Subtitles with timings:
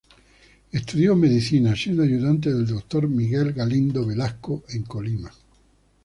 [0.71, 5.31] Estudió medicina siendo ayudante del doctor Miguel Galindo Velasco en Colima.